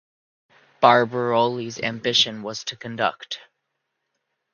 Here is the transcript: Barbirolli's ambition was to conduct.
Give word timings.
Barbirolli's 0.81 1.79
ambition 1.79 2.41
was 2.41 2.63
to 2.63 2.75
conduct. 2.75 3.37